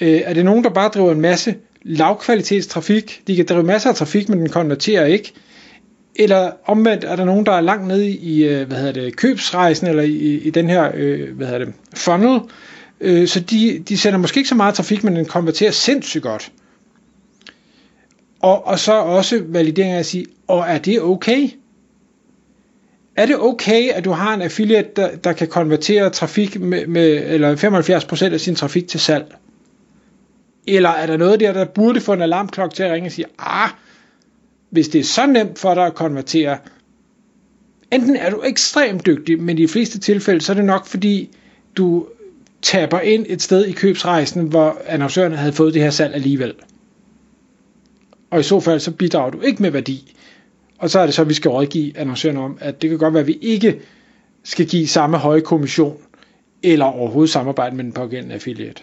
Øh, 0.00 0.20
er 0.24 0.34
det 0.34 0.44
nogen, 0.44 0.64
der 0.64 0.70
bare 0.70 0.88
driver 0.88 1.12
en 1.12 1.20
masse 1.20 1.54
lavkvalitetstrafik? 1.82 3.22
De 3.26 3.36
kan 3.36 3.46
drive 3.46 3.62
masser 3.62 3.90
af 3.90 3.96
trafik, 3.96 4.28
men 4.28 4.38
den 4.38 4.48
konverterer 4.48 5.06
ikke. 5.06 5.32
Eller 6.14 6.50
omvendt 6.64 7.04
er 7.04 7.16
der 7.16 7.24
nogen, 7.24 7.46
der 7.46 7.52
er 7.52 7.60
langt 7.60 7.86
nede 7.86 8.10
i 8.10 8.44
øh, 8.44 8.66
hvad 8.66 8.78
hedder 8.78 8.92
det, 8.92 9.16
købsrejsen, 9.16 9.86
eller 9.86 10.02
i, 10.02 10.34
i 10.38 10.50
den 10.50 10.68
her 10.68 10.90
øh, 10.94 11.36
hvad 11.36 11.46
hedder 11.46 11.64
det, 11.64 11.74
funnel, 11.94 12.40
øh, 13.00 13.28
så 13.28 13.40
de, 13.40 13.82
de 13.88 13.98
sender 13.98 14.18
måske 14.18 14.38
ikke 14.38 14.48
så 14.48 14.54
meget 14.54 14.74
trafik, 14.74 15.04
men 15.04 15.16
den 15.16 15.24
konverterer 15.24 15.70
sindssygt 15.70 16.22
godt. 16.22 16.52
Og, 18.40 18.66
og 18.66 18.78
så 18.78 18.92
også 18.92 19.42
validering 19.46 19.92
af 19.92 19.98
at 19.98 20.06
sige, 20.06 20.26
og 20.46 20.64
er 20.68 20.78
det 20.78 21.02
okay? 21.02 21.48
Er 23.16 23.26
det 23.26 23.36
okay, 23.38 23.88
at 23.88 24.04
du 24.04 24.10
har 24.10 24.34
en 24.34 24.42
affiliate, 24.42 24.88
der, 24.96 25.16
der 25.16 25.32
kan 25.32 25.48
konvertere 25.48 26.10
trafik 26.10 26.60
med, 26.60 26.86
med 26.86 27.22
eller 27.26 27.56
75% 28.30 28.32
af 28.32 28.40
sin 28.40 28.54
trafik 28.54 28.88
til 28.88 29.00
salg? 29.00 29.34
Eller 30.66 30.88
er 30.90 31.06
der 31.06 31.16
noget 31.16 31.40
der, 31.40 31.52
der 31.52 31.64
burde 31.64 32.00
få 32.00 32.12
en 32.12 32.22
alarmklokke 32.22 32.74
til 32.74 32.82
at 32.82 32.92
ringe 32.92 33.08
og 33.08 33.12
sige, 33.12 33.26
ah, 33.38 33.70
hvis 34.70 34.88
det 34.88 34.98
er 34.98 35.04
så 35.04 35.26
nemt 35.26 35.58
for 35.58 35.74
dig 35.74 35.86
at 35.86 35.94
konvertere, 35.94 36.58
enten 37.92 38.16
er 38.16 38.30
du 38.30 38.42
ekstremt 38.44 39.06
dygtig, 39.06 39.42
men 39.42 39.58
i 39.58 39.62
de 39.62 39.68
fleste 39.68 39.98
tilfælde, 39.98 40.40
så 40.40 40.52
er 40.52 40.54
det 40.54 40.64
nok 40.64 40.86
fordi, 40.86 41.30
du 41.76 42.06
taber 42.62 43.00
ind 43.00 43.26
et 43.28 43.42
sted 43.42 43.64
i 43.64 43.72
købsrejsen, 43.72 44.46
hvor 44.46 44.78
annoncørerne 44.86 45.36
havde 45.36 45.52
fået 45.52 45.74
det 45.74 45.82
her 45.82 45.90
salg 45.90 46.14
alligevel. 46.14 46.54
Og 48.30 48.40
i 48.40 48.42
så 48.42 48.60
fald, 48.60 48.80
så 48.80 48.90
bidrager 48.90 49.30
du 49.30 49.40
ikke 49.40 49.62
med 49.62 49.70
værdi. 49.70 50.15
Og 50.78 50.90
så 50.90 51.00
er 51.00 51.06
det 51.06 51.14
så, 51.14 51.22
at 51.22 51.28
vi 51.28 51.34
skal 51.34 51.48
rådgive 51.50 51.98
annoncørerne 51.98 52.40
om, 52.40 52.58
at 52.60 52.82
det 52.82 52.90
kan 52.90 52.98
godt 52.98 53.14
være, 53.14 53.20
at 53.20 53.26
vi 53.26 53.38
ikke 53.40 53.80
skal 54.42 54.66
give 54.66 54.88
samme 54.88 55.16
høje 55.18 55.40
kommission, 55.40 55.96
eller 56.62 56.84
overhovedet 56.84 57.30
samarbejde 57.30 57.76
med 57.76 57.84
den 57.84 57.92
pågældende 57.92 58.34
affiliate. 58.34 58.82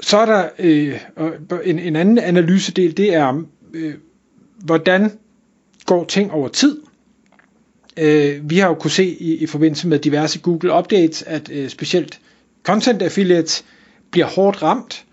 Så 0.00 0.18
er 0.18 0.26
der 0.26 0.48
øh, 0.58 1.00
en, 1.64 1.78
en 1.78 1.96
anden 1.96 2.18
analysedel, 2.18 2.96
det 2.96 3.14
er, 3.14 3.42
øh, 3.74 3.94
hvordan 4.64 5.10
går 5.86 6.04
ting 6.04 6.32
over 6.32 6.48
tid. 6.48 6.80
Øh, 7.96 8.50
vi 8.50 8.58
har 8.58 8.68
jo 8.68 8.74
kunne 8.74 8.90
se 8.90 9.04
i, 9.04 9.36
i 9.36 9.46
forbindelse 9.46 9.88
med 9.88 9.98
diverse 9.98 10.40
Google 10.40 10.72
Updates, 10.72 11.22
at 11.22 11.50
øh, 11.52 11.68
specielt 11.68 12.20
content 12.62 13.02
affiliates 13.02 13.64
bliver 14.10 14.26
hårdt 14.26 14.62
ramt. 14.62 15.04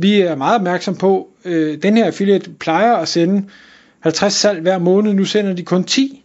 Vi 0.00 0.20
er 0.20 0.36
meget 0.36 0.54
opmærksom 0.54 0.96
på, 0.96 1.28
øh, 1.44 1.82
den 1.82 1.96
her 1.96 2.04
affiliate 2.04 2.50
plejer 2.50 2.96
at 2.96 3.08
sende 3.08 3.44
50 4.00 4.32
salg 4.32 4.60
hver 4.60 4.78
måned, 4.78 5.14
nu 5.14 5.24
sender 5.24 5.52
de 5.52 5.62
kun 5.62 5.84
10. 5.84 6.24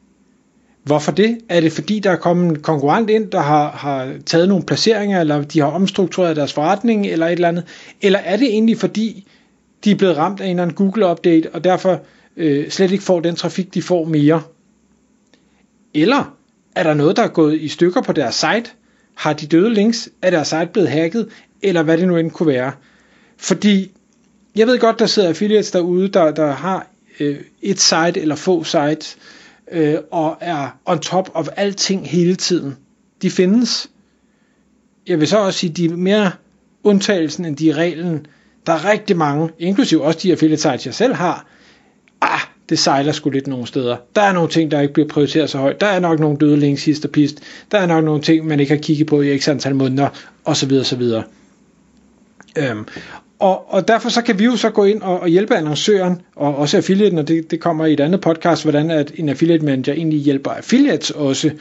Hvorfor 0.83 1.11
det? 1.11 1.37
Er 1.49 1.61
det 1.61 1.71
fordi, 1.71 1.99
der 1.99 2.11
er 2.11 2.15
kommet 2.15 2.49
en 2.49 2.61
konkurrent 2.61 3.09
ind, 3.09 3.31
der 3.31 3.39
har, 3.39 3.71
har 3.71 4.13
taget 4.25 4.49
nogle 4.49 4.63
placeringer, 4.63 5.19
eller 5.19 5.43
de 5.43 5.59
har 5.59 5.67
omstruktureret 5.67 6.35
deres 6.35 6.53
forretning, 6.53 7.07
eller 7.07 7.25
et 7.27 7.31
eller 7.31 7.47
andet? 7.47 7.63
Eller 8.01 8.19
er 8.19 8.37
det 8.37 8.47
egentlig 8.47 8.77
fordi, 8.77 9.27
de 9.83 9.91
er 9.91 9.95
blevet 9.95 10.17
ramt 10.17 10.41
af 10.41 10.45
en 10.45 10.49
eller 10.49 10.63
anden 10.63 10.75
Google-update, 10.75 11.49
og 11.53 11.63
derfor 11.63 12.01
øh, 12.37 12.69
slet 12.69 12.91
ikke 12.91 13.03
får 13.03 13.19
den 13.19 13.35
trafik, 13.35 13.73
de 13.73 13.81
får 13.81 14.05
mere? 14.05 14.41
Eller 15.93 16.35
er 16.75 16.83
der 16.83 16.93
noget, 16.93 17.17
der 17.17 17.23
er 17.23 17.27
gået 17.27 17.61
i 17.61 17.67
stykker 17.67 18.01
på 18.01 18.13
deres 18.13 18.35
site? 18.35 18.71
Har 19.15 19.33
de 19.33 19.47
døde 19.47 19.73
links? 19.73 20.09
Er 20.21 20.29
deres 20.29 20.47
site 20.47 20.69
blevet 20.73 20.89
hacket? 20.89 21.29
Eller 21.61 21.83
hvad 21.83 21.97
det 21.97 22.07
nu 22.07 22.17
end 22.17 22.31
kunne 22.31 22.47
være? 22.47 22.71
Fordi 23.37 23.91
jeg 24.55 24.67
ved 24.67 24.79
godt, 24.79 24.99
der 24.99 25.05
sidder 25.05 25.29
affiliates 25.29 25.71
derude, 25.71 26.07
der, 26.07 26.31
der 26.31 26.51
har 26.51 26.87
øh, 27.19 27.39
et 27.61 27.79
site 27.79 28.21
eller 28.21 28.35
få 28.35 28.63
sites, 28.63 29.17
øh, 29.71 29.95
og 30.11 30.37
er 30.39 30.79
on 30.85 30.99
top 30.99 31.29
of 31.33 31.47
alting 31.55 32.09
hele 32.09 32.35
tiden. 32.35 32.77
De 33.21 33.31
findes. 33.31 33.89
Jeg 35.07 35.19
vil 35.19 35.27
så 35.27 35.37
også 35.37 35.59
sige, 35.59 35.73
de 35.73 35.85
er 35.85 35.89
mere 35.89 36.31
undtagelsen 36.83 37.45
end 37.45 37.57
de 37.57 37.69
er 37.69 37.75
reglen. 37.75 38.25
Der 38.67 38.73
er 38.73 38.91
rigtig 38.91 39.17
mange, 39.17 39.49
inklusiv 39.59 40.01
også 40.01 40.19
de 40.23 40.31
affiliate 40.31 40.61
sites, 40.61 40.85
jeg 40.85 40.93
selv 40.93 41.13
har. 41.13 41.47
Ah, 42.21 42.39
det 42.69 42.79
sejler 42.79 43.11
sgu 43.11 43.29
lidt 43.29 43.47
nogle 43.47 43.67
steder. 43.67 43.97
Der 44.15 44.21
er 44.21 44.33
nogle 44.33 44.49
ting, 44.49 44.71
der 44.71 44.81
ikke 44.81 44.93
bliver 44.93 45.09
prioriteret 45.09 45.49
så 45.49 45.57
højt. 45.57 45.81
Der 45.81 45.87
er 45.87 45.99
nok 45.99 46.19
nogle 46.19 46.37
døde 46.37 46.57
links 46.57 46.85
hist 46.85 47.05
og 47.05 47.11
pist. 47.11 47.39
Der 47.71 47.77
er 47.77 47.85
nok 47.85 48.03
nogle 48.03 48.21
ting, 48.21 48.47
man 48.47 48.59
ikke 48.59 48.73
har 48.73 48.81
kigget 48.81 49.07
på 49.07 49.21
i 49.21 49.39
x 49.39 49.47
antal 49.47 49.75
måneder, 49.75 50.09
osv. 50.45 50.73
osv. 50.73 51.03
Øhm, 52.57 52.85
og, 53.39 53.73
og 53.73 53.87
derfor 53.87 54.09
så 54.09 54.21
kan 54.21 54.39
vi 54.39 54.45
jo 54.45 54.55
så 54.55 54.69
gå 54.69 54.83
ind 54.83 55.01
og, 55.01 55.19
og 55.19 55.27
hjælpe 55.27 55.55
annoncøren, 55.55 56.21
og 56.35 56.55
også 56.55 56.77
affiliaten, 56.77 57.17
og 57.17 57.27
det, 57.27 57.51
det 57.51 57.59
kommer 57.59 57.85
i 57.85 57.93
et 57.93 57.99
andet 57.99 58.21
podcast, 58.21 58.63
hvordan 58.63 58.91
at 58.91 59.11
en 59.15 59.29
affiliate 59.29 59.65
manager 59.65 59.93
egentlig 59.93 60.19
hjælper 60.19 60.51
affiliates 60.51 61.11
også. 61.11 61.51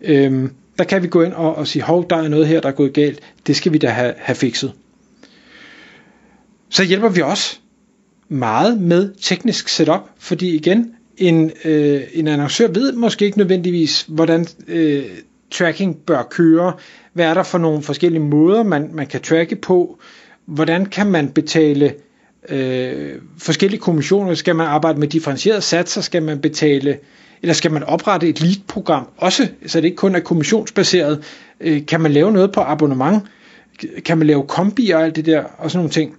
Øhm, 0.00 0.52
der 0.78 0.84
kan 0.84 1.02
vi 1.02 1.08
gå 1.08 1.22
ind 1.22 1.32
og, 1.32 1.54
og 1.54 1.66
sige, 1.66 1.82
hov, 1.82 2.10
der 2.10 2.16
er 2.16 2.28
noget 2.28 2.46
her, 2.46 2.60
der 2.60 2.68
er 2.68 2.72
gået 2.72 2.92
galt, 2.92 3.20
det 3.46 3.56
skal 3.56 3.72
vi 3.72 3.78
da 3.78 3.88
have, 3.88 4.14
have 4.16 4.36
fikset. 4.36 4.72
Så 6.70 6.84
hjælper 6.84 7.08
vi 7.08 7.20
også 7.20 7.58
meget 8.28 8.80
med 8.80 9.12
teknisk 9.22 9.68
setup, 9.68 10.00
fordi 10.18 10.54
igen, 10.54 10.94
en, 11.16 11.50
øh, 11.64 12.00
en 12.12 12.28
annoncør 12.28 12.68
ved 12.68 12.92
måske 12.92 13.24
ikke 13.24 13.38
nødvendigvis, 13.38 14.04
hvordan 14.08 14.46
øh, 14.68 15.04
tracking 15.50 15.96
bør 15.96 16.22
køre, 16.22 16.72
hvad 17.12 17.26
er 17.26 17.34
der 17.34 17.42
for 17.42 17.58
nogle 17.58 17.82
forskellige 17.82 18.22
måder, 18.22 18.62
man, 18.62 18.90
man 18.92 19.06
kan 19.06 19.20
tracke 19.20 19.56
på, 19.56 19.98
hvordan 20.48 20.86
kan 20.86 21.06
man 21.06 21.28
betale 21.28 21.94
øh, 22.48 23.14
forskellige 23.38 23.80
kommissioner? 23.80 24.34
Skal 24.34 24.56
man 24.56 24.66
arbejde 24.66 25.00
med 25.00 25.08
differentierede 25.08 25.60
satser? 25.60 26.00
Skal 26.00 26.22
man 26.22 26.40
betale, 26.40 26.98
eller 27.42 27.54
skal 27.54 27.72
man 27.72 27.82
oprette 27.82 28.28
et 28.28 28.40
lead-program 28.40 29.08
også, 29.16 29.48
så 29.66 29.80
det 29.80 29.84
ikke 29.84 29.96
kun 29.96 30.14
er 30.14 30.20
kommissionsbaseret? 30.20 31.24
Øh, 31.60 31.86
kan 31.86 32.00
man 32.00 32.12
lave 32.12 32.32
noget 32.32 32.52
på 32.52 32.60
abonnement? 32.60 33.22
Kan 34.04 34.18
man 34.18 34.26
lave 34.26 34.42
kombi 34.42 34.90
og 34.90 35.04
alt 35.04 35.16
det 35.16 35.26
der, 35.26 35.42
og 35.58 35.70
sådan 35.70 35.78
nogle 35.78 35.90
ting? 35.90 36.16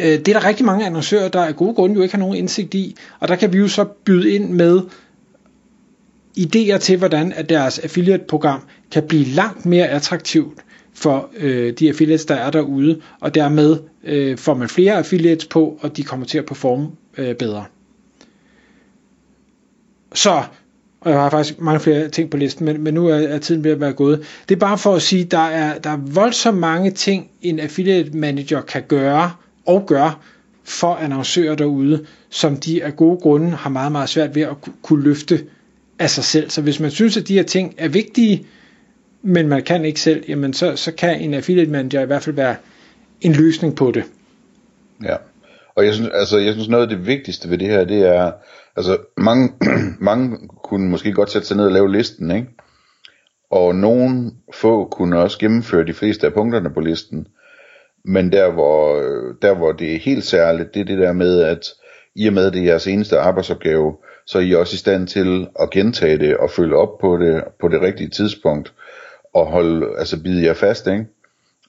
Øh, 0.00 0.06
det 0.06 0.28
er 0.28 0.32
der 0.32 0.44
rigtig 0.44 0.66
mange 0.66 0.86
annoncører, 0.86 1.28
der 1.28 1.44
af 1.44 1.56
gode 1.56 1.74
grunde 1.74 1.94
jo 1.94 2.02
ikke 2.02 2.14
har 2.14 2.20
nogen 2.20 2.36
indsigt 2.36 2.74
i, 2.74 2.96
og 3.20 3.28
der 3.28 3.36
kan 3.36 3.52
vi 3.52 3.58
jo 3.58 3.68
så 3.68 3.84
byde 3.84 4.30
ind 4.30 4.50
med 4.50 4.80
idéer 6.38 6.78
til, 6.78 6.96
hvordan 6.98 7.32
at 7.32 7.48
deres 7.48 7.78
affiliate-program 7.78 8.60
kan 8.90 9.02
blive 9.08 9.24
langt 9.24 9.66
mere 9.66 9.88
attraktivt 9.88 10.58
for 10.94 11.30
øh, 11.36 11.72
de 11.72 11.88
affiliates, 11.88 12.24
der 12.24 12.34
er 12.34 12.50
derude, 12.50 13.00
og 13.20 13.34
dermed 13.34 13.78
øh, 14.04 14.38
får 14.38 14.54
man 14.54 14.68
flere 14.68 14.92
affiliates 14.92 15.46
på, 15.46 15.78
og 15.80 15.96
de 15.96 16.02
kommer 16.02 16.26
til 16.26 16.38
at 16.38 16.46
performe 16.46 16.88
øh, 17.18 17.34
bedre. 17.34 17.64
Så, 20.14 20.42
og 21.00 21.10
jeg 21.10 21.20
har 21.20 21.30
faktisk 21.30 21.60
mange 21.60 21.80
flere 21.80 22.08
ting 22.08 22.30
på 22.30 22.36
listen, 22.36 22.64
men, 22.64 22.80
men 22.80 22.94
nu 22.94 23.06
er, 23.06 23.14
er 23.14 23.38
tiden 23.38 23.64
ved 23.64 23.70
at 23.70 23.80
være 23.80 23.92
gået. 23.92 24.22
Det 24.48 24.54
er 24.54 24.58
bare 24.58 24.78
for 24.78 24.94
at 24.94 25.02
sige, 25.02 25.24
der 25.24 25.38
er, 25.38 25.78
der 25.78 25.90
er 25.90 25.96
voldsomt 25.96 26.58
mange 26.58 26.90
ting, 26.90 27.30
en 27.42 27.60
affiliate 27.60 28.10
manager 28.16 28.60
kan 28.60 28.82
gøre 28.88 29.32
og 29.66 29.86
gøre 29.86 30.14
for 30.64 30.94
annoncører 30.94 31.54
derude, 31.54 32.04
som 32.30 32.56
de 32.56 32.84
af 32.84 32.96
gode 32.96 33.20
grunde 33.20 33.50
har 33.50 33.70
meget, 33.70 33.92
meget 33.92 34.08
svært 34.08 34.34
ved 34.34 34.42
at 34.42 34.56
kunne 34.82 35.02
løfte 35.02 35.44
af 35.98 36.10
sig 36.10 36.24
selv. 36.24 36.50
Så 36.50 36.62
hvis 36.62 36.80
man 36.80 36.90
synes, 36.90 37.16
at 37.16 37.28
de 37.28 37.34
her 37.34 37.42
ting 37.42 37.74
er 37.78 37.88
vigtige, 37.88 38.46
men 39.22 39.48
man 39.48 39.62
kan 39.62 39.84
ikke 39.84 40.00
selv, 40.00 40.24
jamen 40.28 40.52
så, 40.52 40.76
så 40.76 40.92
kan 40.92 41.20
en 41.20 41.34
affiliate 41.34 41.70
manager 41.70 42.00
i 42.00 42.06
hvert 42.06 42.22
fald 42.22 42.36
være 42.36 42.56
en 43.20 43.32
løsning 43.32 43.76
på 43.76 43.90
det. 43.90 44.04
Ja, 45.04 45.16
og 45.74 45.86
jeg 45.86 45.94
synes, 45.94 46.10
altså, 46.14 46.38
jeg 46.38 46.52
synes 46.52 46.68
noget 46.68 46.82
af 46.82 46.88
det 46.88 47.06
vigtigste 47.06 47.50
ved 47.50 47.58
det 47.58 47.68
her, 47.68 47.84
det 47.84 48.16
er, 48.16 48.32
altså 48.76 48.98
mange, 49.16 49.52
mange 50.10 50.38
kunne 50.64 50.88
måske 50.88 51.12
godt 51.12 51.30
sætte 51.30 51.48
sig 51.48 51.56
ned 51.56 51.64
og 51.64 51.72
lave 51.72 51.92
listen, 51.92 52.30
ikke? 52.30 52.48
Og 53.50 53.74
nogen 53.74 54.32
få 54.54 54.88
kunne 54.88 55.18
også 55.18 55.38
gennemføre 55.38 55.86
de 55.86 55.94
fleste 55.94 56.26
af 56.26 56.32
punkterne 56.32 56.70
på 56.70 56.80
listen. 56.80 57.26
Men 58.04 58.32
der 58.32 58.52
hvor, 58.52 58.94
der 59.42 59.54
hvor 59.54 59.72
det 59.72 59.94
er 59.94 59.98
helt 59.98 60.24
særligt, 60.24 60.74
det 60.74 60.80
er 60.80 60.84
det 60.84 60.98
der 60.98 61.12
med, 61.12 61.42
at 61.42 61.66
i 62.14 62.26
og 62.26 62.32
med 62.32 62.50
det 62.50 62.60
er 62.60 62.64
jeres 62.64 62.86
eneste 62.86 63.18
arbejdsopgave, 63.18 63.96
så 64.26 64.38
er 64.38 64.42
I 64.42 64.54
også 64.54 64.74
i 64.74 64.78
stand 64.78 65.06
til 65.06 65.48
at 65.60 65.70
gentage 65.70 66.18
det 66.18 66.36
og 66.36 66.50
følge 66.50 66.76
op 66.76 66.98
på 67.00 67.16
det 67.16 67.44
på 67.60 67.68
det 67.68 67.80
rigtige 67.80 68.10
tidspunkt 68.10 68.72
og 69.34 69.46
holde, 69.46 69.86
altså 69.98 70.22
bide 70.22 70.46
jer 70.46 70.54
fast, 70.54 70.86
ikke? 70.86 71.06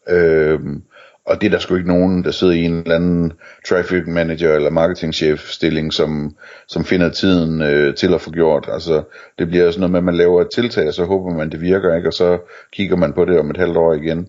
Øhm, 0.09 0.83
og 1.25 1.41
det 1.41 1.47
er 1.47 1.51
der 1.51 1.59
sgu 1.59 1.75
ikke 1.75 1.87
nogen, 1.87 2.23
der 2.23 2.31
sidder 2.31 2.53
i 2.53 2.63
en 2.63 2.73
eller 2.73 2.95
anden 2.95 3.33
traffic 3.69 4.03
manager 4.07 4.55
eller 4.55 4.69
marketingchef 4.69 5.49
stilling, 5.49 5.93
som, 5.93 6.35
som 6.67 6.85
finder 6.85 7.09
tiden 7.09 7.61
øh, 7.61 7.95
til 7.95 8.13
at 8.13 8.21
få 8.21 8.31
gjort. 8.31 8.69
Altså, 8.71 9.03
det 9.39 9.47
bliver 9.47 9.71
sådan 9.71 9.79
noget 9.79 9.91
med, 9.91 9.99
at 9.99 10.03
man 10.03 10.17
laver 10.17 10.41
et 10.41 10.51
tiltag, 10.55 10.87
og 10.87 10.93
så 10.93 11.05
håber 11.05 11.33
man, 11.33 11.49
det 11.49 11.61
virker, 11.61 11.95
ikke? 11.95 12.09
og 12.09 12.13
så 12.13 12.39
kigger 12.73 12.95
man 12.95 13.13
på 13.13 13.25
det 13.25 13.39
om 13.39 13.49
et 13.49 13.57
halvt 13.57 13.77
år 13.77 13.93
igen. 13.93 14.27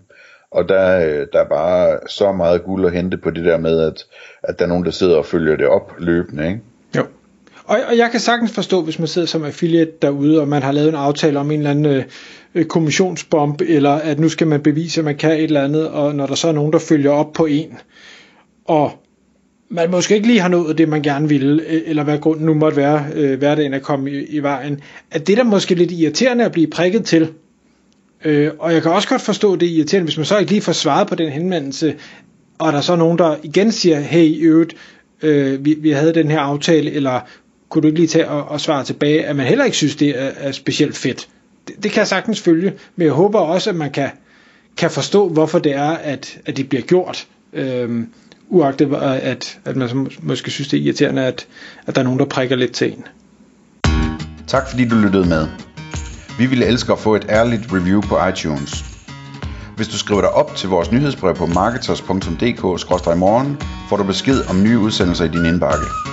Og 0.51 0.69
der, 0.69 1.07
øh, 1.07 1.27
der 1.33 1.41
er 1.41 1.49
bare 1.49 1.99
så 2.07 2.33
meget 2.33 2.65
guld 2.65 2.87
at 2.87 2.93
hente 2.93 3.17
på 3.17 3.31
det 3.31 3.45
der 3.45 3.59
med, 3.59 3.81
at, 3.81 4.05
at 4.43 4.59
der 4.59 4.65
er 4.65 4.69
nogen, 4.69 4.85
der 4.85 4.91
sidder 4.91 5.17
og 5.17 5.27
følger 5.27 5.57
det 5.57 5.67
op 5.67 5.95
løbende. 5.99 6.49
Ikke? 6.49 6.61
Og, 7.65 7.79
og 7.89 7.97
jeg 7.97 8.11
kan 8.11 8.21
sagtens 8.21 8.53
forstå, 8.53 8.83
hvis 8.83 8.99
man 8.99 9.09
sidder 9.09 9.29
som 9.29 9.45
affiliate 9.45 9.93
derude, 10.03 10.41
og 10.41 10.49
man 10.49 10.63
har 10.63 10.73
lavet 10.73 10.89
en 10.89 10.95
aftale 10.95 11.39
om 11.39 11.51
en 11.51 11.59
eller 11.59 11.71
anden 11.71 11.87
øh, 11.87 12.05
øh, 12.55 12.65
kommissionsbomb, 12.65 13.61
eller 13.61 13.91
at 13.91 14.19
nu 14.21 14.29
skal 14.29 14.47
man 14.47 14.61
bevise, 14.61 15.01
at 15.01 15.05
man 15.05 15.17
kan 15.17 15.31
et 15.33 15.43
eller 15.43 15.65
andet, 15.65 15.89
og 15.89 16.15
når 16.15 16.27
der 16.27 16.35
så 16.35 16.49
er 16.49 16.53
nogen, 16.53 16.73
der 16.73 16.79
følger 16.79 17.11
op 17.11 17.33
på 17.33 17.47
en, 17.47 17.79
og 18.65 18.93
man 19.69 19.91
måske 19.91 20.15
ikke 20.15 20.27
lige 20.27 20.41
har 20.41 20.49
nået 20.49 20.79
det, 20.79 20.89
man 20.89 21.03
gerne 21.03 21.29
ville, 21.29 21.63
øh, 21.69 21.83
eller 21.87 22.05
hvad 22.05 22.19
grunden 22.19 22.47
nu 22.47 22.55
måtte 22.55 22.77
være, 22.77 23.07
øh, 23.15 23.39
hverdagen 23.39 23.75
er 23.75 23.79
kommet 23.79 24.13
i, 24.13 24.25
i 24.25 24.39
vejen, 24.39 24.81
at 25.11 25.27
det 25.27 25.37
der 25.37 25.45
måske 25.45 25.75
lidt 25.75 25.93
irriterende 25.93 26.45
at 26.45 26.53
blive 26.53 26.67
prikket 26.67 27.05
til, 27.05 27.29
øh, 28.25 28.51
og 28.59 28.75
jeg 28.75 28.83
kan 28.83 28.93
også 28.93 29.09
godt 29.09 29.23
forstå 29.23 29.57
det 29.57 29.67
irriterende, 29.67 30.05
hvis 30.05 30.17
man 30.17 30.27
så 30.27 30.39
ikke 30.39 30.51
lige 30.51 30.63
får 30.63 30.73
svaret 30.73 31.09
på 31.09 31.15
den 31.15 31.33
henvendelse, 31.33 31.95
og 32.59 32.73
der 32.73 32.79
er 32.79 32.83
så 32.83 32.97
nogen, 32.97 33.19
der 33.19 33.37
igen 33.43 33.73
siger, 33.73 34.01
hey, 34.01 34.47
øvrigt, 34.47 34.75
øh, 35.23 35.65
vi, 35.65 35.77
vi 35.79 35.91
havde 35.91 36.15
den 36.15 36.31
her 36.31 36.41
aftale, 36.41 36.91
eller 36.91 37.21
kunne 37.73 37.83
du 37.83 37.87
ikke 37.87 37.99
lige 37.99 38.09
tage 38.09 38.29
og, 38.29 38.49
og 38.49 38.61
svare 38.61 38.85
tilbage, 38.85 39.27
at 39.27 39.37
man 39.37 39.47
heller 39.47 39.65
ikke 39.65 39.77
synes, 39.77 39.97
det 39.97 40.09
er, 40.09 40.31
er 40.37 40.53
specielt 40.53 40.97
fedt. 40.97 41.29
Det, 41.69 41.83
det 41.83 41.91
kan 41.91 41.99
jeg 41.99 42.09
sagtens 42.09 42.41
følge, 42.41 42.73
men 42.97 43.05
jeg 43.05 43.15
håber 43.15 43.39
også, 43.39 43.71
at 43.71 43.77
man 43.77 43.91
kan, 43.91 44.11
kan 44.77 44.91
forstå, 44.91 45.29
hvorfor 45.29 45.59
det 45.59 45.75
er, 45.75 45.91
at, 45.91 46.39
at 46.47 46.57
det 46.57 46.69
bliver 46.69 46.83
gjort. 46.83 47.27
Øhm, 47.53 48.09
uagtet 48.49 48.89
øh, 48.89 48.99
at, 49.03 49.59
at 49.65 49.77
man 49.77 50.11
måske 50.23 50.51
synes, 50.51 50.69
det 50.69 50.79
er 50.79 50.83
irriterende, 50.83 51.25
at, 51.25 51.47
at 51.87 51.95
der 51.95 52.01
er 52.01 52.05
nogen, 52.05 52.19
der 52.19 52.25
prikker 52.25 52.57
lidt 52.57 52.73
til 52.73 52.93
en. 52.93 53.05
Tak 54.47 54.71
fordi 54.71 54.89
du 54.89 54.97
lyttede 54.97 55.29
med. 55.29 55.47
Vi 56.39 56.47
ville 56.47 56.67
elske 56.67 56.93
at 56.93 56.99
få 56.99 57.15
et 57.15 57.27
ærligt 57.29 57.63
review 57.73 58.01
på 58.01 58.27
iTunes. 58.27 58.85
Hvis 59.77 59.89
du 59.89 59.99
skriver 59.99 60.21
dig 60.21 60.31
op 60.31 60.57
til 60.57 60.69
vores 60.69 60.93
nyhedsbrev 60.93 61.35
på 61.35 61.47
marketers.dk-morgen, 61.47 63.57
får 63.89 63.97
du 63.97 64.05
besked 64.05 64.51
om 64.51 64.63
nye 64.63 64.79
udsendelser 64.79 65.25
i 65.25 65.29
din 65.29 65.47
indbakke. 65.47 66.12